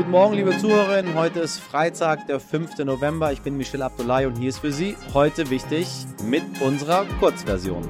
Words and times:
Guten 0.00 0.12
Morgen, 0.12 0.34
liebe 0.34 0.56
Zuhörerinnen. 0.56 1.14
Heute 1.14 1.40
ist 1.40 1.58
Freitag, 1.58 2.26
der 2.26 2.40
5. 2.40 2.78
November. 2.86 3.34
Ich 3.34 3.42
bin 3.42 3.58
Michel 3.58 3.82
Abdullahi 3.82 4.24
und 4.24 4.38
hier 4.38 4.48
ist 4.48 4.60
für 4.60 4.72
Sie 4.72 4.96
heute 5.12 5.50
wichtig 5.50 5.86
mit 6.24 6.42
unserer 6.62 7.04
Kurzversion. 7.20 7.86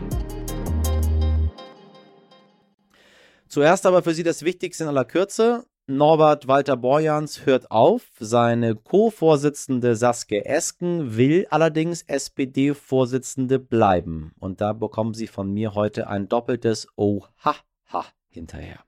Zuerst 3.46 3.86
aber 3.86 4.02
für 4.02 4.12
Sie 4.12 4.24
das 4.24 4.42
Wichtigste 4.42 4.82
in 4.82 4.88
aller 4.88 5.04
Kürze. 5.04 5.66
Norbert 5.86 6.48
Walter 6.48 6.76
Borjans 6.76 7.46
hört 7.46 7.70
auf. 7.70 8.02
Seine 8.18 8.74
Co-Vorsitzende 8.74 9.94
Saskia 9.94 10.40
Esken 10.40 11.16
will 11.16 11.46
allerdings 11.50 12.02
SPD-Vorsitzende 12.02 13.60
bleiben. 13.60 14.32
Und 14.40 14.60
da 14.60 14.72
bekommen 14.72 15.14
Sie 15.14 15.28
von 15.28 15.52
mir 15.52 15.76
heute 15.76 16.08
ein 16.08 16.28
doppeltes 16.28 16.88
Oha-Ha 16.96 18.04
hinterher. 18.30 18.80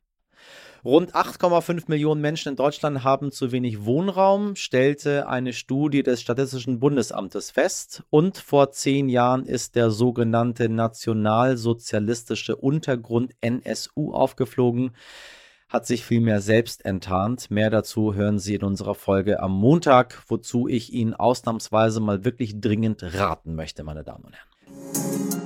Rund 0.85 1.15
8,5 1.15 1.85
Millionen 1.87 2.21
Menschen 2.21 2.49
in 2.49 2.57
Deutschland 2.57 3.05
haben 3.05 3.31
zu 3.31 3.53
wenig 3.53 3.85
Wohnraum, 3.85 4.57
stellte 4.57 5.29
eine 5.29 5.53
Studie 5.53 6.03
des 6.03 6.21
Statistischen 6.21 6.81
Bundesamtes 6.81 7.53
fest. 7.53 8.03
Und 8.11 8.37
vor 8.37 8.73
zehn 8.73 9.09
Jahren 9.09 9.47
ist 9.47 9.77
der 9.77 9.93
sogenannte 9.93 10.69
nationalsozialistische 10.69 12.57
Untergrund 12.57 13.33
NSU 13.41 14.13
aufgeflogen, 14.13 14.91
hat 15.69 15.87
sich 15.87 16.05
vielmehr 16.05 16.41
selbst 16.41 16.85
enttarnt. 16.85 17.49
Mehr 17.49 17.71
dazu 17.71 18.15
hören 18.15 18.41
Sie 18.41 18.57
in 18.57 18.65
unserer 18.65 18.97
Folge 18.97 19.39
am 19.39 19.53
Montag, 19.53 20.25
wozu 20.27 20.67
ich 20.67 20.93
Ihnen 20.93 21.15
ausnahmsweise 21.15 22.01
mal 22.01 22.25
wirklich 22.25 22.61
dringend 22.61 23.05
raten 23.15 23.55
möchte, 23.55 23.85
meine 23.85 24.03
Damen 24.03 24.25
und 24.25 24.35
Herren. 24.35 25.42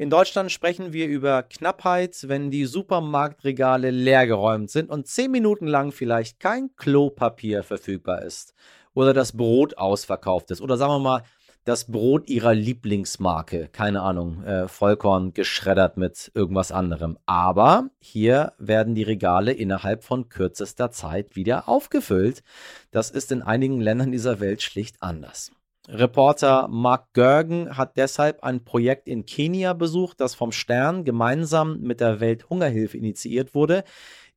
In 0.00 0.08
Deutschland 0.08 0.50
sprechen 0.50 0.94
wir 0.94 1.08
über 1.08 1.42
Knappheit, 1.42 2.26
wenn 2.26 2.50
die 2.50 2.64
Supermarktregale 2.64 3.90
leergeräumt 3.90 4.70
sind 4.70 4.88
und 4.88 5.06
zehn 5.06 5.30
Minuten 5.30 5.66
lang 5.66 5.92
vielleicht 5.92 6.40
kein 6.40 6.74
Klopapier 6.74 7.62
verfügbar 7.62 8.22
ist 8.22 8.54
oder 8.94 9.12
das 9.12 9.36
Brot 9.36 9.76
ausverkauft 9.76 10.52
ist 10.52 10.62
oder 10.62 10.78
sagen 10.78 10.94
wir 10.94 11.00
mal 11.00 11.22
das 11.66 11.84
Brot 11.84 12.30
ihrer 12.30 12.54
Lieblingsmarke, 12.54 13.68
keine 13.70 14.00
Ahnung, 14.00 14.42
äh, 14.44 14.68
Vollkorn 14.68 15.34
geschreddert 15.34 15.98
mit 15.98 16.32
irgendwas 16.34 16.72
anderem. 16.72 17.18
Aber 17.26 17.90
hier 17.98 18.54
werden 18.56 18.94
die 18.94 19.02
Regale 19.02 19.52
innerhalb 19.52 20.02
von 20.02 20.30
kürzester 20.30 20.90
Zeit 20.90 21.36
wieder 21.36 21.68
aufgefüllt. 21.68 22.42
Das 22.90 23.10
ist 23.10 23.32
in 23.32 23.42
einigen 23.42 23.82
Ländern 23.82 24.12
dieser 24.12 24.40
Welt 24.40 24.62
schlicht 24.62 25.02
anders. 25.02 25.50
Reporter 25.92 26.68
Mark 26.68 27.12
Görgen 27.14 27.76
hat 27.76 27.96
deshalb 27.96 28.44
ein 28.44 28.64
Projekt 28.64 29.08
in 29.08 29.26
Kenia 29.26 29.72
besucht, 29.72 30.20
das 30.20 30.36
vom 30.36 30.52
Stern 30.52 31.04
gemeinsam 31.04 31.80
mit 31.80 32.00
der 32.00 32.20
Welthungerhilfe 32.20 32.96
initiiert 32.96 33.56
wurde, 33.56 33.82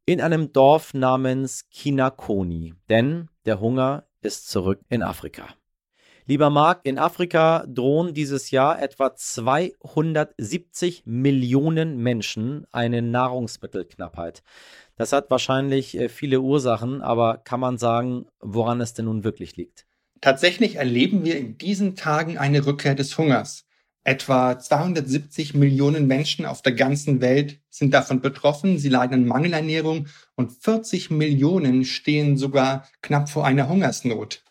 in 0.06 0.20
einem 0.20 0.52
Dorf 0.52 0.96
namens 0.96 1.70
Kinakoni. 1.70 2.74
Denn 2.90 3.30
der 3.46 3.59
Hunger 3.59 4.06
ist 4.22 4.50
zurück 4.50 4.80
in 4.90 5.04
Afrika. 5.04 5.48
Lieber 6.26 6.50
Marc, 6.50 6.80
in 6.86 6.98
Afrika 6.98 7.66
drohen 7.68 8.16
dieses 8.16 8.50
Jahr 8.50 8.81
etwa 8.81 9.14
270 9.14 11.04
Millionen 11.06 11.98
Menschen 11.98 12.66
eine 12.72 13.04
Nahrungsmittelknappheit. 13.04 14.42
Das 14.96 15.14
hat 15.14 15.30
wahrscheinlich 15.30 15.98
äh, 15.98 16.09
viele 16.09 16.40
Ursachen, 16.42 17.04
aber 17.04 17.38
kann 17.38 17.59
man 17.59 17.78
sagen, 17.78 18.26
woran 18.40 18.81
es 18.81 18.94
denn 18.94 19.06
nun 19.06 19.24
wirklich 19.24 19.56
liegt? 19.56 19.86
Tatsächlich 20.23 20.77
erleben 20.77 21.25
wir 21.25 21.38
in 21.38 21.57
diesen 21.57 21.97
Tagen 21.97 22.38
eine 22.38 22.66
Rückkehr 22.66 22.95
des 22.95 23.17
Hungers. 23.17 23.66
Etwa 24.05 24.57
270 24.57 25.53
Millionen 25.53 26.07
Menschen 26.07 26.45
auf 26.45 26.61
der 26.61 26.71
ganzen 26.71 27.19
Welt 27.19 27.59
sind 27.69 27.93
davon 27.93 28.21
betroffen. 28.21 28.77
Sie 28.77 28.88
leiden 28.88 29.16
an 29.16 29.25
Mangelernährung 29.25 30.07
und 30.35 30.53
40 30.53 31.11
Millionen 31.11 31.83
stehen 31.83 32.38
sogar 32.38 32.88
knapp 33.01 33.27
vor 33.27 33.45
einer 33.45 33.67
Hungersnot. 33.67 34.45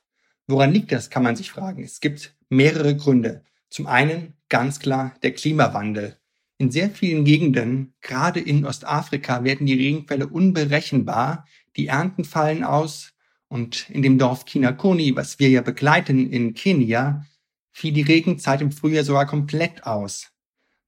Woran 0.46 0.74
liegt 0.74 0.92
das, 0.92 1.08
kann 1.08 1.22
man 1.22 1.36
sich 1.36 1.50
fragen. 1.50 1.82
Es 1.82 2.00
gibt 2.00 2.36
mehrere 2.50 2.94
Gründe. 2.94 3.42
Zum 3.70 3.86
einen 3.86 4.34
ganz 4.50 4.78
klar 4.78 5.14
der 5.22 5.32
Klimawandel. 5.32 6.18
In 6.58 6.70
sehr 6.70 6.90
vielen 6.90 7.24
Gegenden, 7.24 7.94
gerade 8.02 8.40
in 8.40 8.66
Ostafrika, 8.66 9.42
werden 9.42 9.66
die 9.66 9.72
Regenfälle 9.72 10.26
unberechenbar. 10.26 11.46
Die 11.78 11.86
Ernten 11.86 12.24
fallen 12.24 12.62
aus, 12.62 13.11
und 13.52 13.90
in 13.90 14.00
dem 14.00 14.16
Dorf 14.16 14.46
Kinakoni, 14.46 15.14
was 15.14 15.38
wir 15.38 15.50
ja 15.50 15.60
begleiten 15.60 16.32
in 16.32 16.54
Kenia, 16.54 17.26
fiel 17.70 17.92
die 17.92 18.00
Regenzeit 18.00 18.62
im 18.62 18.72
Frühjahr 18.72 19.04
sogar 19.04 19.26
komplett 19.26 19.84
aus. 19.84 20.32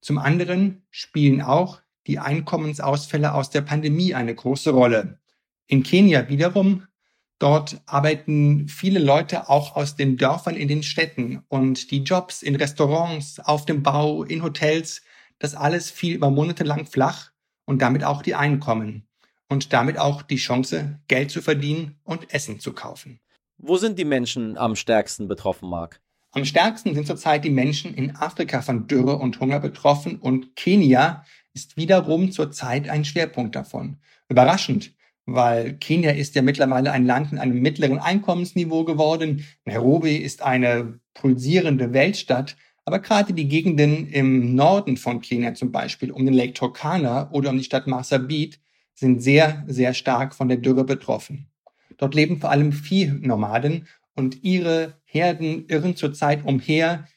Zum 0.01 0.17
anderen 0.17 0.81
spielen 0.89 1.43
auch 1.43 1.81
die 2.07 2.17
Einkommensausfälle 2.17 3.35
aus 3.35 3.51
der 3.51 3.61
Pandemie 3.61 4.15
eine 4.15 4.33
große 4.33 4.71
Rolle. 4.71 5.19
In 5.67 5.83
Kenia 5.83 6.27
wiederum, 6.27 6.87
dort 7.37 7.83
arbeiten 7.85 8.67
viele 8.67 8.99
Leute 8.99 9.47
auch 9.47 9.75
aus 9.75 9.95
den 9.95 10.17
Dörfern 10.17 10.55
in 10.55 10.67
den 10.67 10.81
Städten 10.81 11.43
und 11.49 11.91
die 11.91 12.01
Jobs 12.01 12.41
in 12.41 12.55
Restaurants, 12.55 13.39
auf 13.39 13.67
dem 13.67 13.83
Bau, 13.83 14.23
in 14.23 14.41
Hotels, 14.41 15.03
das 15.37 15.53
alles 15.53 15.91
fiel 15.91 16.15
über 16.15 16.31
Monate 16.31 16.63
lang 16.63 16.87
flach 16.87 17.29
und 17.65 17.83
damit 17.83 18.03
auch 18.03 18.23
die 18.23 18.33
Einkommen 18.33 19.07
und 19.49 19.73
damit 19.73 19.97
auch 19.97 20.21
die 20.21 20.37
Chance, 20.37 20.99
Geld 21.07 21.31
zu 21.31 21.41
verdienen 21.41 21.99
und 22.03 22.33
Essen 22.33 22.59
zu 22.59 22.73
kaufen. 22.73 23.19
Wo 23.57 23.77
sind 23.77 23.97
die 23.97 24.05
Menschen 24.05 24.57
am 24.57 24.75
stärksten 24.75 25.27
betroffen, 25.27 25.69
Marc? 25.69 26.01
Am 26.31 26.43
stärksten 26.43 26.93
sind 26.93 27.07
zurzeit 27.07 27.45
die 27.45 27.49
Menschen 27.49 27.93
in 27.93 28.15
Afrika 28.17 28.61
von 28.61 28.87
Dürre 28.87 29.17
und 29.17 29.39
Hunger 29.39 29.61
betroffen 29.61 30.17
und 30.17 30.55
Kenia 30.57 31.23
ist 31.53 31.77
wiederum 31.77 32.31
zurzeit 32.31 32.89
ein 32.89 33.05
Schwerpunkt 33.05 33.55
davon. 33.55 33.97
Überraschend, 34.27 34.93
weil 35.25 35.77
Kenia 35.77 36.11
ist 36.11 36.35
ja 36.35 36.41
mittlerweile 36.41 36.91
ein 36.91 37.05
Land 37.05 37.31
in 37.31 37.37
einem 37.37 37.61
mittleren 37.61 37.99
Einkommensniveau 37.99 38.83
geworden. 38.83 39.45
Nairobi 39.63 40.17
ist 40.17 40.41
eine 40.41 40.99
pulsierende 41.13 41.93
Weltstadt, 41.93 42.57
aber 42.83 42.99
gerade 42.99 43.33
die 43.33 43.47
Gegenden 43.47 44.07
im 44.09 44.55
Norden 44.55 44.97
von 44.97 45.21
Kenia 45.21 45.53
zum 45.53 45.71
Beispiel, 45.71 46.11
um 46.11 46.25
den 46.25 46.35
Lake 46.35 46.53
Turkana 46.53 47.31
oder 47.31 47.49
um 47.49 47.57
die 47.57 47.63
Stadt 47.63 47.87
Marsabit, 47.87 48.59
sind 48.95 49.21
sehr, 49.21 49.63
sehr 49.67 49.93
stark 49.93 50.33
von 50.33 50.47
der 50.47 50.57
Dürre 50.57 50.83
betroffen. 50.83 51.47
Dort 51.97 52.15
leben 52.15 52.39
vor 52.39 52.49
allem 52.49 52.71
Viehnomaden 52.71 53.87
und 54.15 54.43
ihre 54.43 54.95
Herden 55.03 55.67
irren 55.67 55.95
zurzeit 55.95 56.45
umher. 56.45 57.07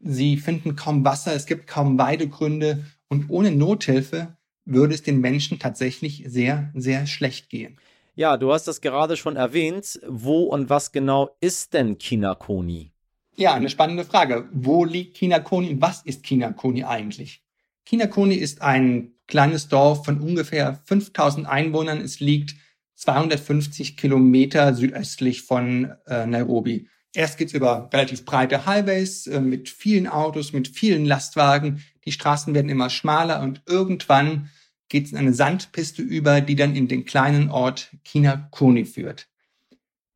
Sie 0.00 0.36
finden 0.36 0.76
kaum 0.76 1.04
Wasser, 1.04 1.34
es 1.34 1.46
gibt 1.46 1.66
kaum 1.66 1.98
Weidegründe 1.98 2.84
und 3.08 3.26
ohne 3.28 3.50
Nothilfe 3.50 4.36
würde 4.64 4.94
es 4.94 5.02
den 5.02 5.20
Menschen 5.20 5.58
tatsächlich 5.58 6.24
sehr, 6.26 6.70
sehr 6.74 7.06
schlecht 7.06 7.48
gehen. 7.50 7.78
Ja, 8.14 8.36
du 8.36 8.52
hast 8.52 8.68
das 8.68 8.80
gerade 8.80 9.16
schon 9.16 9.36
erwähnt. 9.36 10.00
Wo 10.06 10.42
und 10.42 10.68
was 10.70 10.92
genau 10.92 11.30
ist 11.40 11.72
denn 11.74 11.98
Kinakoni? 11.98 12.92
Ja, 13.36 13.54
eine 13.54 13.70
spannende 13.70 14.04
Frage. 14.04 14.48
Wo 14.52 14.84
liegt 14.84 15.16
Kinakoni 15.16 15.70
und 15.70 15.80
was 15.80 16.02
ist 16.02 16.24
Kinakoni 16.24 16.84
eigentlich? 16.84 17.42
Kinakoni 17.88 18.34
ist 18.34 18.60
ein 18.60 19.14
kleines 19.28 19.68
Dorf 19.68 20.04
von 20.04 20.20
ungefähr 20.20 20.78
5000 20.84 21.48
Einwohnern. 21.48 22.02
Es 22.02 22.20
liegt 22.20 22.54
250 22.96 23.96
Kilometer 23.96 24.74
südöstlich 24.74 25.40
von 25.40 25.94
äh, 26.06 26.26
Nairobi. 26.26 26.86
Erst 27.14 27.38
geht's 27.38 27.54
über 27.54 27.88
relativ 27.90 28.26
breite 28.26 28.66
Highways 28.66 29.26
äh, 29.26 29.40
mit 29.40 29.70
vielen 29.70 30.06
Autos, 30.06 30.52
mit 30.52 30.68
vielen 30.68 31.06
Lastwagen. 31.06 31.82
Die 32.04 32.12
Straßen 32.12 32.52
werden 32.52 32.68
immer 32.68 32.90
schmaler 32.90 33.40
und 33.40 33.62
irgendwann 33.64 34.50
geht's 34.90 35.12
in 35.12 35.16
eine 35.16 35.32
Sandpiste 35.32 36.02
über, 36.02 36.42
die 36.42 36.56
dann 36.56 36.76
in 36.76 36.88
den 36.88 37.06
kleinen 37.06 37.48
Ort 37.48 37.96
Kinakoni 38.04 38.84
führt. 38.84 39.28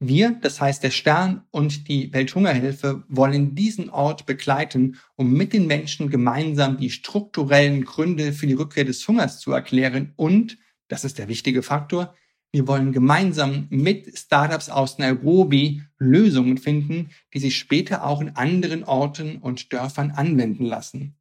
Wir, 0.04 0.36
das 0.40 0.60
heißt 0.60 0.82
der 0.82 0.90
Stern 0.90 1.44
und 1.52 1.86
die 1.86 2.12
Welthungerhilfe, 2.12 3.04
wollen 3.08 3.54
diesen 3.54 3.88
Ort 3.88 4.26
begleiten, 4.26 4.96
um 5.14 5.32
mit 5.32 5.52
den 5.52 5.68
Menschen 5.68 6.10
gemeinsam 6.10 6.76
die 6.76 6.90
strukturellen 6.90 7.84
Gründe 7.84 8.32
für 8.32 8.48
die 8.48 8.54
Rückkehr 8.54 8.84
des 8.84 9.06
Hungers 9.06 9.38
zu 9.38 9.52
erklären 9.52 10.12
und, 10.16 10.58
das 10.88 11.04
ist 11.04 11.18
der 11.18 11.28
wichtige 11.28 11.62
Faktor, 11.62 12.16
wir 12.50 12.66
wollen 12.66 12.90
gemeinsam 12.90 13.68
mit 13.70 14.18
Startups 14.18 14.68
aus 14.68 14.98
Nairobi 14.98 15.82
Lösungen 15.98 16.58
finden, 16.58 17.10
die 17.32 17.38
sich 17.38 17.56
später 17.56 18.04
auch 18.04 18.20
in 18.20 18.30
anderen 18.30 18.82
Orten 18.82 19.36
und 19.36 19.72
Dörfern 19.72 20.10
anwenden 20.10 20.64
lassen. 20.64 21.14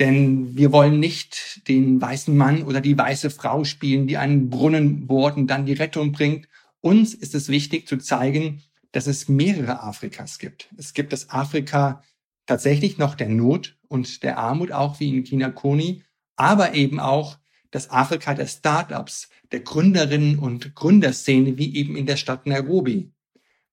Denn 0.00 0.56
wir 0.56 0.72
wollen 0.72 0.98
nicht 0.98 1.68
den 1.68 2.00
weißen 2.00 2.36
Mann 2.36 2.64
oder 2.64 2.80
die 2.80 2.98
weiße 2.98 3.30
Frau 3.30 3.62
spielen, 3.62 4.08
die 4.08 4.16
einen 4.16 4.50
Brunnen 4.50 5.06
bohrt 5.06 5.36
und 5.36 5.46
dann 5.46 5.64
die 5.64 5.74
Rettung 5.74 6.10
bringt, 6.10 6.48
uns 6.80 7.14
ist 7.14 7.34
es 7.34 7.48
wichtig 7.48 7.86
zu 7.86 7.98
zeigen, 7.98 8.62
dass 8.92 9.06
es 9.06 9.28
mehrere 9.28 9.82
Afrikas 9.82 10.38
gibt. 10.38 10.68
Es 10.76 10.94
gibt 10.94 11.12
das 11.12 11.30
Afrika 11.30 12.02
tatsächlich 12.46 12.98
noch 12.98 13.14
der 13.14 13.28
Not 13.28 13.78
und 13.88 14.22
der 14.22 14.38
Armut, 14.38 14.72
auch 14.72 14.98
wie 15.00 15.16
in 15.16 15.24
China 15.24 15.50
Koni, 15.50 16.02
aber 16.36 16.74
eben 16.74 16.98
auch 16.98 17.38
das 17.70 17.90
Afrika 17.90 18.34
der 18.34 18.46
Startups, 18.46 19.28
der 19.52 19.60
Gründerinnen 19.60 20.38
und 20.38 20.74
Gründerszene, 20.74 21.56
wie 21.58 21.76
eben 21.76 21.96
in 21.96 22.06
der 22.06 22.16
Stadt 22.16 22.46
Nairobi. 22.46 23.12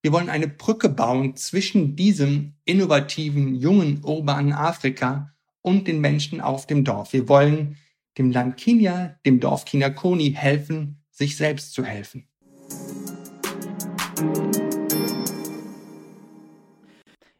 Wir 0.02 0.12
wollen 0.12 0.28
eine 0.28 0.46
Brücke 0.46 0.88
bauen 0.88 1.34
zwischen 1.34 1.96
diesem 1.96 2.54
innovativen, 2.64 3.56
jungen, 3.56 4.04
urbanen 4.04 4.52
Afrika 4.52 5.34
und 5.60 5.88
den 5.88 6.00
Menschen 6.00 6.40
auf 6.40 6.66
dem 6.66 6.84
Dorf. 6.84 7.12
Wir 7.12 7.28
wollen 7.28 7.76
dem 8.16 8.30
Land 8.30 8.56
Kenia, 8.56 9.18
dem 9.26 9.40
Dorf 9.40 9.64
Kinakoni 9.64 10.32
helfen, 10.32 11.02
sich 11.10 11.36
selbst 11.36 11.72
zu 11.72 11.84
helfen. 11.84 12.28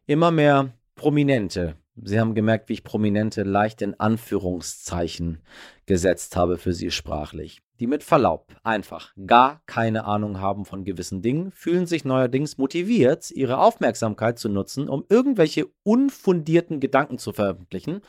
Immer 0.06 0.30
mehr 0.30 0.72
Prominente. 0.94 1.76
Sie 2.02 2.18
haben 2.18 2.34
gemerkt, 2.34 2.68
wie 2.68 2.74
ich 2.74 2.84
Prominente 2.84 3.42
leicht 3.42 3.82
in 3.82 3.98
Anführungszeichen 3.98 5.42
gesetzt 5.86 6.36
habe 6.36 6.56
für 6.56 6.72
Sie 6.72 6.90
sprachlich. 6.90 7.60
Die 7.80 7.86
mit 7.86 8.02
Verlaub 8.02 8.54
einfach 8.62 9.12
gar 9.26 9.60
keine 9.66 10.04
Ahnung 10.04 10.40
haben 10.40 10.64
von 10.64 10.84
gewissen 10.84 11.20
Dingen, 11.20 11.52
fühlen 11.52 11.86
sich 11.86 12.04
neuerdings 12.04 12.58
motiviert, 12.58 13.30
ihre 13.30 13.58
Aufmerksamkeit 13.58 14.38
zu 14.38 14.48
nutzen, 14.48 14.88
um 14.88 15.04
irgendwelche 15.08 15.66
unfundierten 15.82 16.80
Gedanken 16.80 17.18
zu 17.18 17.32
veröffentlichen, 17.32 18.00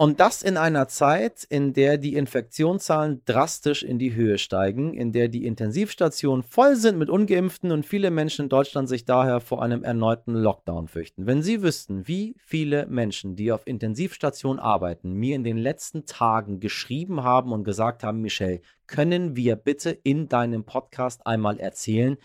und 0.00 0.20
das 0.20 0.44
in 0.44 0.56
einer 0.56 0.86
Zeit, 0.86 1.42
in 1.42 1.72
der 1.72 1.98
die 1.98 2.14
Infektionszahlen 2.14 3.20
drastisch 3.24 3.82
in 3.82 3.98
die 3.98 4.14
Höhe 4.14 4.38
steigen, 4.38 4.94
in 4.94 5.10
der 5.10 5.26
die 5.26 5.44
Intensivstationen 5.44 6.44
voll 6.44 6.76
sind 6.76 6.98
mit 6.98 7.10
ungeimpften 7.10 7.72
und 7.72 7.84
viele 7.84 8.12
Menschen 8.12 8.44
in 8.44 8.48
Deutschland 8.48 8.88
sich 8.88 9.06
daher 9.06 9.40
vor 9.40 9.60
einem 9.60 9.82
erneuten 9.82 10.34
Lockdown 10.34 10.86
fürchten. 10.86 11.26
Wenn 11.26 11.42
Sie 11.42 11.62
wüssten, 11.62 12.06
wie 12.06 12.36
viele 12.38 12.86
Menschen, 12.86 13.34
die 13.34 13.50
auf 13.50 13.66
Intensivstationen 13.66 14.60
arbeiten, 14.60 15.14
mir 15.14 15.34
in 15.34 15.42
den 15.42 15.58
letzten 15.58 16.06
Tagen 16.06 16.60
geschrieben 16.60 17.24
haben 17.24 17.50
und 17.50 17.64
gesagt 17.64 18.04
haben, 18.04 18.20
Michelle, 18.20 18.60
können 18.86 19.34
wir 19.34 19.56
bitte 19.56 19.90
in 19.90 20.28
deinem 20.28 20.62
Podcast 20.62 21.26
einmal 21.26 21.58
erzählen, 21.58 22.18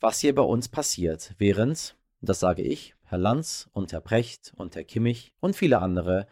was 0.00 0.18
hier 0.18 0.34
bei 0.34 0.42
uns 0.42 0.68
passiert, 0.68 1.36
während, 1.38 1.96
das 2.20 2.40
sage 2.40 2.62
ich, 2.62 2.96
Herr 3.04 3.18
Lanz 3.18 3.68
und 3.72 3.92
Herr 3.92 4.00
Precht 4.00 4.52
und 4.56 4.74
Herr 4.74 4.82
Kimmich 4.82 5.32
und 5.38 5.54
viele 5.54 5.80
andere 5.80 6.26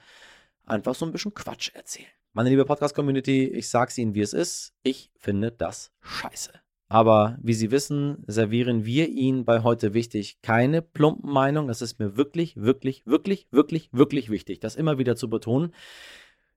einfach 0.67 0.95
so 0.95 1.07
ein 1.07 1.13
bisschen 1.13 1.35
Quatsch 1.35 1.71
erzählen. 1.75 2.09
Meine 2.33 2.51
liebe 2.51 2.65
Podcast-Community, 2.65 3.47
ich 3.49 3.69
sag's 3.69 3.97
Ihnen, 3.99 4.15
wie 4.15 4.21
es 4.21 4.33
ist. 4.33 4.75
Ich 4.83 5.11
finde 5.17 5.53
das 5.53 5.93
scheiße. 6.01 6.53
Aber 6.89 7.39
wie 7.41 7.55
Sie 7.55 7.71
wissen, 7.71 8.25
servieren 8.27 8.85
wir 8.85 9.09
Ihnen 9.09 9.45
bei 9.45 9.63
heute 9.63 9.95
wichtig 9.95 10.41
keine 10.43 10.83
plumpen 10.83 11.31
Meinung. 11.31 11.69
Das 11.69 11.81
ist 11.81 11.99
mir 11.99 12.17
wirklich, 12.17 12.57
wirklich, 12.57 13.07
wirklich, 13.07 13.49
wirklich, 13.51 13.89
wirklich 13.93 14.31
wichtig, 14.31 14.61
das 14.61 14.77
immer 14.77 14.99
wieder 14.99 15.17
zu 15.17 15.31
betonen. 15.31 15.73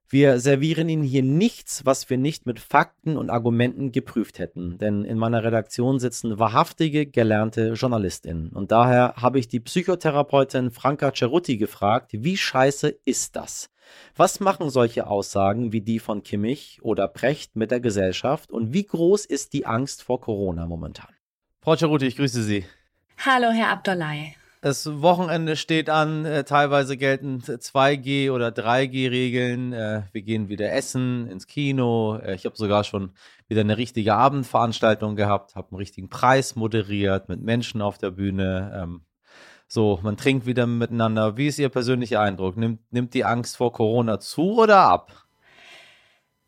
Wir 0.10 0.40
servieren 0.40 0.88
Ihnen 0.88 1.04
hier 1.04 1.22
nichts, 1.22 1.86
was 1.86 2.10
wir 2.10 2.18
nicht 2.18 2.46
mit 2.46 2.62
Fakten 2.62 3.18
und 3.18 3.30
Argumenten 3.30 3.92
geprüft 3.92 4.40
hätten. 4.40 4.78
Denn 4.78 5.04
in 5.04 5.18
meiner 5.18 5.44
Redaktion 5.44 6.00
sitzen 6.00 6.40
wahrhaftige, 6.40 7.06
gelernte 7.06 7.74
JournalistInnen. 7.74 8.54
Und 8.54 8.72
daher 8.72 9.16
habe 9.18 9.38
ich 9.38 9.50
die 9.50 9.60
Psychotherapeutin 9.60 10.72
Franka 10.72 11.12
Cerutti 11.14 11.58
gefragt, 11.58 12.12
wie 12.14 12.38
scheiße 12.38 12.88
ist 13.04 13.36
das? 13.36 13.70
Was 14.16 14.40
machen 14.40 14.70
solche 14.70 15.08
Aussagen 15.08 15.74
wie 15.74 15.82
die 15.82 16.00
von 16.00 16.24
Kimmich 16.24 16.80
oder 16.82 17.10
Precht 17.10 17.58
mit 17.58 17.72
der 17.72 17.82
Gesellschaft 17.82 18.50
und 18.52 18.72
wie 18.72 18.86
groß 18.86 19.26
ist 19.26 19.52
die 19.52 19.66
Angst 19.66 20.04
vor 20.04 20.22
Corona 20.22 20.68
momentan? 20.68 21.14
Frau 21.62 21.76
Ceruti, 21.76 22.08
ich 22.08 22.16
grüße 22.16 22.44
Sie. 22.44 22.66
Hallo, 23.26 23.50
Herr 23.52 23.70
Abdollay. 23.72 24.36
Das 24.68 24.86
Wochenende 25.02 25.56
steht 25.56 25.90
an, 25.90 26.26
äh, 26.26 26.44
teilweise 26.44 26.98
gelten 26.98 27.40
2G 27.40 28.32
oder 28.32 28.50
3G-Regeln. 28.50 29.72
Äh, 29.72 30.04
wir 30.12 30.22
gehen 30.24 30.50
wieder 30.50 30.74
essen, 30.74 31.26
ins 31.28 31.48
Kino. 31.48 32.18
Äh, 32.18 32.36
ich 32.36 32.44
habe 32.44 32.58
sogar 32.58 32.84
schon 32.84 33.12
wieder 33.48 33.62
eine 33.62 33.78
richtige 33.78 34.16
Abendveranstaltung 34.16 35.16
gehabt, 35.16 35.56
habe 35.56 35.70
einen 35.72 35.78
richtigen 35.78 36.10
Preis 36.10 36.58
moderiert 36.58 37.30
mit 37.30 37.42
Menschen 37.42 37.82
auf 37.82 37.98
der 37.98 38.12
Bühne. 38.12 38.74
Ähm, 38.76 39.06
so, 39.70 40.02
man 40.04 40.18
trinkt 40.18 40.46
wieder 40.46 40.68
miteinander. 40.68 41.38
Wie 41.38 41.48
ist 41.48 41.60
Ihr 41.60 41.70
persönlicher 41.70 42.20
Eindruck? 42.20 42.58
Nimmt, 42.58 42.82
nimmt 42.92 43.14
die 43.14 43.24
Angst 43.24 43.56
vor 43.56 43.72
Corona 43.72 44.20
zu 44.20 44.60
oder 44.60 44.80
ab? 44.80 45.27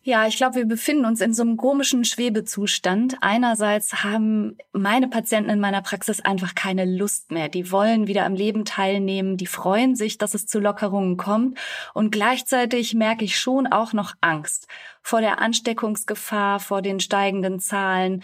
Ja, 0.01 0.25
ich 0.27 0.37
glaube, 0.37 0.55
wir 0.55 0.65
befinden 0.65 1.03
uns 1.03 1.19
in 1.19 1.33
so 1.33 1.41
einem 1.41 1.57
komischen 1.57 2.05
Schwebezustand. 2.05 3.17
Einerseits 3.19 4.01
haben 4.01 4.57
meine 4.71 5.09
Patienten 5.09 5.49
in 5.49 5.59
meiner 5.59 5.81
Praxis 5.81 6.21
einfach 6.21 6.55
keine 6.55 6.85
Lust 6.85 7.31
mehr. 7.31 7.49
Die 7.49 7.69
wollen 7.69 8.07
wieder 8.07 8.25
am 8.25 8.33
Leben 8.33 8.63
teilnehmen. 8.63 9.35
Die 9.35 9.45
freuen 9.45 9.95
sich, 9.95 10.17
dass 10.17 10.33
es 10.33 10.45
zu 10.45 10.59
Lockerungen 10.59 11.17
kommt. 11.17 11.59
Und 11.93 12.11
gleichzeitig 12.11 12.93
merke 12.93 13.25
ich 13.25 13.37
schon 13.37 13.67
auch 13.67 13.91
noch 13.91 14.13
Angst 14.21 14.67
vor 15.01 15.19
der 15.19 15.39
Ansteckungsgefahr, 15.39 16.61
vor 16.61 16.81
den 16.81 17.01
steigenden 17.01 17.59
Zahlen 17.59 18.23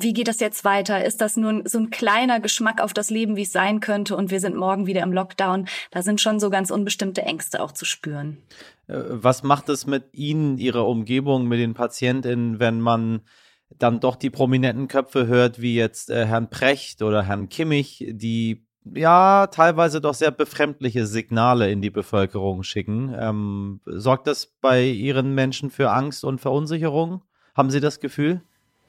wie 0.00 0.12
geht 0.12 0.28
das 0.28 0.40
jetzt 0.40 0.64
weiter? 0.64 1.04
Ist 1.04 1.20
das 1.20 1.36
nur 1.36 1.62
so 1.64 1.78
ein 1.78 1.90
kleiner 1.90 2.40
Geschmack 2.40 2.80
auf 2.80 2.92
das 2.92 3.10
Leben, 3.10 3.36
wie 3.36 3.42
es 3.42 3.52
sein 3.52 3.80
könnte 3.80 4.16
und 4.16 4.30
wir 4.30 4.40
sind 4.40 4.56
morgen 4.56 4.86
wieder 4.86 5.02
im 5.02 5.12
Lockdown? 5.12 5.66
Da 5.90 6.02
sind 6.02 6.20
schon 6.20 6.40
so 6.40 6.50
ganz 6.50 6.70
unbestimmte 6.70 7.22
Ängste 7.22 7.62
auch 7.62 7.72
zu 7.72 7.84
spüren. 7.84 8.38
Äh, 8.86 9.00
was 9.08 9.42
macht 9.42 9.68
es 9.68 9.86
mit 9.86 10.12
Ihnen, 10.12 10.58
Ihrer 10.58 10.86
Umgebung, 10.86 11.46
mit 11.46 11.60
den 11.60 11.74
Patientinnen, 11.74 12.58
wenn 12.58 12.80
man 12.80 13.22
dann 13.70 14.00
doch 14.00 14.16
die 14.16 14.30
prominenten 14.30 14.88
Köpfe 14.88 15.26
hört, 15.26 15.60
wie 15.60 15.74
jetzt 15.74 16.10
äh, 16.10 16.26
Herrn 16.26 16.50
Precht 16.50 17.02
oder 17.02 17.22
Herrn 17.22 17.48
Kimmich, 17.48 18.04
die 18.08 18.66
ja 18.94 19.46
teilweise 19.48 20.00
doch 20.00 20.14
sehr 20.14 20.30
befremdliche 20.30 21.06
Signale 21.06 21.70
in 21.70 21.82
die 21.82 21.90
Bevölkerung 21.90 22.62
schicken. 22.62 23.14
Ähm, 23.18 23.80
sorgt 23.84 24.26
das 24.26 24.46
bei 24.46 24.84
Ihren 24.84 25.34
Menschen 25.34 25.70
für 25.70 25.90
Angst 25.90 26.24
und 26.24 26.40
Verunsicherung? 26.40 27.22
Haben 27.54 27.70
Sie 27.70 27.80
das 27.80 28.00
Gefühl? 28.00 28.42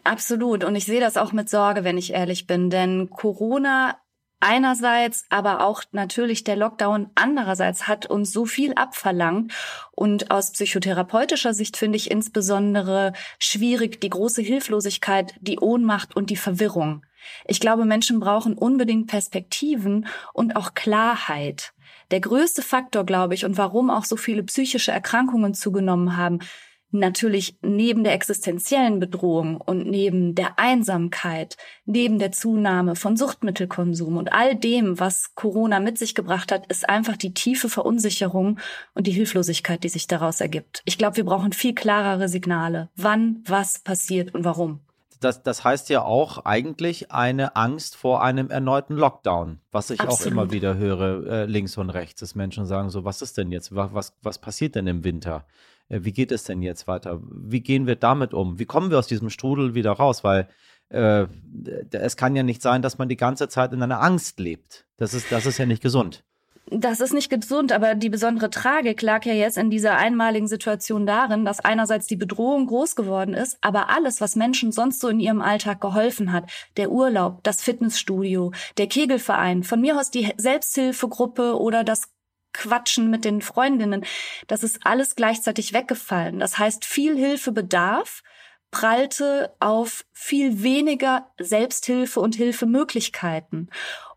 Absolut. 0.04 0.64
Und 0.64 0.76
ich 0.76 0.86
sehe 0.86 1.00
das 1.00 1.18
auch 1.18 1.32
mit 1.32 1.50
Sorge, 1.50 1.84
wenn 1.84 1.98
ich 1.98 2.14
ehrlich 2.14 2.48
bin. 2.48 2.70
Denn 2.70 3.10
Corona 3.10 3.98
einerseits, 4.40 5.26
aber 5.30 5.66
auch 5.66 5.84
natürlich 5.92 6.44
der 6.44 6.56
Lockdown 6.56 7.10
andererseits 7.16 7.88
hat 7.88 8.06
uns 8.06 8.32
so 8.32 8.46
viel 8.46 8.74
abverlangt. 8.74 9.54
Und 9.92 10.32
aus 10.32 10.52
psychotherapeutischer 10.52 11.54
Sicht 11.54 11.78
finde 11.78 11.98
ich 11.98 12.10
insbesondere 12.10 13.14
schwierig 13.40 14.00
die 14.02 14.10
große 14.10 14.42
Hilflosigkeit, 14.42 15.36
die 15.42 15.60
Ohnmacht 15.60 16.16
und 16.16 16.30
die 16.30 16.38
Verwirrung. 16.38 17.06
Ich 17.46 17.60
glaube, 17.60 17.86
Menschen 17.86 18.20
brauchen 18.20 18.58
unbedingt 18.58 19.08
Perspektiven 19.08 20.08
und 20.34 20.56
auch 20.56 20.74
Klarheit. 20.74 21.74
Der 22.12 22.22
größte 22.22 22.62
Faktor, 22.62 23.06
glaube 23.06 23.36
ich, 23.36 23.46
und 23.46 23.58
warum 23.58 23.90
auch 23.90 24.06
so 24.06 24.16
viele 24.16 24.44
psychische 24.44 24.92
Erkrankungen 24.92 25.54
zugenommen 25.54 26.18
haben, 26.18 26.40
natürlich 26.92 27.58
neben 27.62 28.04
der 28.04 28.14
existenziellen 28.14 29.00
Bedrohung 29.00 29.58
und 29.62 29.88
neben 29.88 30.36
der 30.36 30.58
Einsamkeit, 30.58 31.58
neben 31.86 32.20
der 32.20 32.32
Zunahme 32.32 32.96
von 32.96 33.16
Suchtmittelkonsum 33.16 34.18
und 34.18 34.34
all 34.34 34.56
dem, 34.56 35.00
was 35.00 35.36
Corona 35.36 35.80
mit 35.80 35.98
sich 35.98 36.16
gebracht 36.16 36.52
hat, 36.52 36.68
ist 36.68 36.90
einfach 36.90 37.18
die 37.18 37.34
tiefe 37.34 37.70
Verunsicherung 37.70 38.60
und 38.94 39.08
die 39.08 39.12
Hilflosigkeit, 39.12 39.84
die 39.84 39.90
sich 39.90 40.08
daraus 40.08 40.42
ergibt. 40.42 40.82
Ich 40.86 40.98
glaube, 40.98 41.18
wir 41.18 41.26
brauchen 41.26 41.54
viel 41.54 41.76
klarere 41.76 42.28
Signale, 42.28 42.90
wann 42.96 43.44
was 43.46 43.80
passiert 43.80 44.34
und 44.34 44.44
warum. 44.44 44.82
Das, 45.20 45.44
das 45.44 45.66
heißt 45.66 45.90
ja 45.90 46.04
auch 46.04 46.46
eigentlich 46.46 47.12
eine 47.12 47.58
Angst 47.58 47.98
vor 47.98 48.24
einem 48.24 48.50
erneuten 48.50 48.96
Lockdown, 48.96 49.60
was 49.70 49.90
ich 49.90 50.00
Absolut. 50.00 50.22
auch 50.22 50.26
immer 50.32 50.52
wieder 50.52 50.78
höre, 50.78 51.28
äh, 51.28 51.46
links 51.46 51.78
und 51.78 51.90
rechts, 51.90 52.22
dass 52.22 52.36
Menschen 52.36 52.66
sagen 52.66 52.90
so, 52.90 53.04
was 53.04 53.22
ist 53.22 53.38
denn 53.38 53.52
jetzt, 53.52 53.76
was, 53.76 54.14
was 54.22 54.38
passiert 54.40 54.76
denn 54.76 54.88
im 54.88 55.04
Winter? 55.04 55.46
Äh, 55.90 56.00
wie 56.04 56.14
geht 56.14 56.32
es 56.32 56.44
denn 56.44 56.62
jetzt 56.62 56.88
weiter? 56.88 57.20
Wie 57.30 57.62
gehen 57.62 57.88
wir 57.88 57.96
damit 57.96 58.34
um? 58.34 58.60
Wie 58.60 58.66
kommen 58.66 58.92
wir 58.92 59.00
aus 59.00 59.08
diesem 59.08 59.30
Strudel 59.30 59.76
wieder 59.76 59.92
raus? 59.92 60.24
Weil 60.24 60.48
äh, 60.90 61.28
es 61.92 62.16
kann 62.16 62.36
ja 62.36 62.44
nicht 62.44 62.62
sein, 62.62 62.82
dass 62.82 62.98
man 62.98 63.10
die 63.10 63.18
ganze 63.18 63.50
Zeit 63.50 63.74
in 63.74 63.84
einer 63.84 64.02
Angst 64.02 64.40
lebt. 64.40 64.86
Das 64.98 65.14
ist, 65.14 65.32
das 65.32 65.46
ist 65.46 65.58
ja 65.58 65.66
nicht 65.66 65.84
gesund. 65.84 66.24
Das 66.72 67.00
ist 67.00 67.14
nicht 67.14 67.32
gesund, 67.32 67.72
aber 67.72 67.96
die 67.96 68.10
besondere 68.10 68.52
Tragik 68.52 69.02
lag 69.02 69.26
ja 69.26 69.34
jetzt 69.34 69.58
in 69.58 69.72
dieser 69.72 69.96
einmaligen 69.96 70.48
Situation 70.48 71.08
darin, 71.08 71.44
dass 71.44 71.60
einerseits 71.60 72.06
die 72.06 72.16
Bedrohung 72.16 72.68
groß 72.68 72.96
geworden 72.96 73.34
ist, 73.34 73.58
aber 73.62 73.90
alles, 73.90 74.22
was 74.22 74.36
Menschen 74.36 74.72
sonst 74.72 75.00
so 75.00 75.08
in 75.08 75.20
ihrem 75.20 75.42
Alltag 75.42 75.82
geholfen 75.82 76.32
hat, 76.32 76.44
der 76.78 76.92
Urlaub, 76.92 77.44
das 77.44 77.64
Fitnessstudio, 77.64 78.52
der 78.78 78.86
Kegelverein, 78.86 79.64
von 79.64 79.82
mir 79.82 79.98
aus 79.98 80.12
die 80.12 80.32
Selbsthilfegruppe 80.38 81.60
oder 81.60 81.84
das 81.84 82.12
Quatschen 82.54 83.10
mit 83.10 83.26
den 83.26 83.42
Freundinnen, 83.42 84.06
das 84.48 84.64
ist 84.64 84.80
alles 84.84 85.16
gleichzeitig 85.16 85.74
weggefallen. 85.74 86.40
Das 86.40 86.58
heißt, 86.58 86.86
viel 86.86 87.18
Hilfebedarf 87.18 88.24
prallte 88.72 89.54
auf 89.60 90.06
viel 90.12 90.62
weniger 90.64 91.28
Selbsthilfe 91.40 92.20
und 92.20 92.36
Hilfemöglichkeiten. 92.36 93.70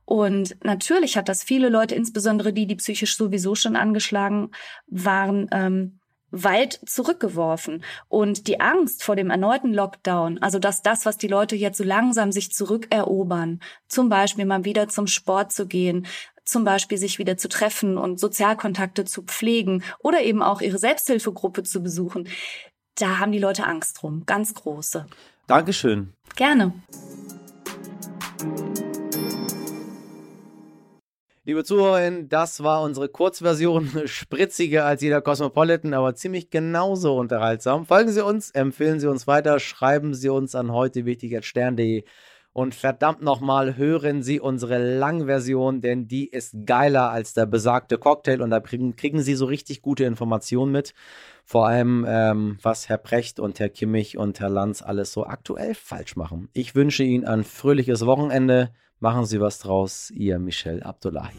Und 0.04 0.56
natürlich 0.64 1.16
hat 1.16 1.28
das 1.28 1.42
viele 1.42 1.68
Leute, 1.68 1.94
insbesondere 1.94 2.52
die, 2.52 2.66
die 2.66 2.76
psychisch 2.76 3.16
sowieso 3.16 3.54
schon 3.54 3.76
angeschlagen 3.76 4.50
waren, 4.86 5.48
ähm, 5.52 6.00
weit 6.32 6.80
zurückgeworfen. 6.86 7.84
Und 8.08 8.48
die 8.48 8.60
Angst 8.60 9.04
vor 9.04 9.16
dem 9.16 9.30
erneuten 9.30 9.72
Lockdown, 9.72 10.38
also 10.38 10.58
dass 10.58 10.82
das, 10.82 11.06
was 11.06 11.18
die 11.18 11.28
Leute 11.28 11.54
jetzt 11.56 11.78
so 11.78 11.84
langsam 11.84 12.32
sich 12.32 12.52
zurückerobern, 12.52 13.60
zum 13.86 14.08
Beispiel 14.08 14.46
mal 14.46 14.64
wieder 14.64 14.88
zum 14.88 15.06
Sport 15.06 15.52
zu 15.52 15.66
gehen, 15.66 16.06
zum 16.44 16.64
Beispiel 16.64 16.98
sich 16.98 17.18
wieder 17.18 17.36
zu 17.36 17.48
treffen 17.48 17.96
und 17.96 18.18
Sozialkontakte 18.18 19.04
zu 19.04 19.22
pflegen 19.22 19.82
oder 20.00 20.22
eben 20.22 20.42
auch 20.42 20.60
ihre 20.60 20.78
Selbsthilfegruppe 20.78 21.62
zu 21.62 21.82
besuchen, 21.82 22.28
da 22.96 23.18
haben 23.18 23.32
die 23.32 23.38
Leute 23.38 23.64
Angst 23.64 24.02
drum, 24.02 24.24
ganz 24.26 24.54
große. 24.54 25.06
Dankeschön. 25.46 26.12
Gerne. 26.36 26.72
Liebe 31.44 31.64
Zuhörerinnen, 31.64 32.28
das 32.28 32.62
war 32.62 32.82
unsere 32.82 33.08
Kurzversion, 33.08 33.90
spritziger 34.04 34.84
als 34.84 35.02
jeder 35.02 35.20
Cosmopolitan, 35.20 35.92
aber 35.92 36.14
ziemlich 36.14 36.50
genauso 36.50 37.16
unterhaltsam. 37.16 37.84
Folgen 37.84 38.12
Sie 38.12 38.24
uns, 38.24 38.52
empfehlen 38.52 39.00
Sie 39.00 39.08
uns 39.08 39.26
weiter, 39.26 39.58
schreiben 39.58 40.14
Sie 40.14 40.28
uns 40.28 40.54
an 40.54 40.72
heute 40.72 41.04
wichtig.stern.de 41.04 42.04
und 42.52 42.74
verdammt 42.74 43.22
nochmal, 43.22 43.76
hören 43.76 44.22
Sie 44.22 44.38
unsere 44.38 44.78
Langversion, 44.98 45.80
denn 45.80 46.06
die 46.06 46.28
ist 46.28 46.54
geiler 46.66 47.10
als 47.10 47.32
der 47.32 47.46
besagte 47.46 47.96
Cocktail 47.98 48.42
und 48.42 48.50
da 48.50 48.60
kriegen, 48.60 48.94
kriegen 48.96 49.22
Sie 49.22 49.34
so 49.34 49.46
richtig 49.46 49.80
gute 49.80 50.04
Informationen 50.04 50.70
mit. 50.70 50.92
Vor 51.44 51.66
allem, 51.66 52.04
ähm, 52.06 52.58
was 52.62 52.88
Herr 52.88 52.98
Precht 52.98 53.40
und 53.40 53.58
Herr 53.58 53.70
Kimmich 53.70 54.18
und 54.18 54.38
Herr 54.40 54.50
Lanz 54.50 54.82
alles 54.82 55.12
so 55.12 55.26
aktuell 55.26 55.74
falsch 55.74 56.14
machen. 56.16 56.48
Ich 56.52 56.74
wünsche 56.74 57.04
Ihnen 57.04 57.24
ein 57.24 57.44
fröhliches 57.44 58.04
Wochenende. 58.06 58.70
Machen 59.00 59.24
Sie 59.24 59.40
was 59.40 59.58
draus, 59.58 60.10
Ihr 60.10 60.38
Michel 60.38 60.82
Abdullahi. 60.82 61.32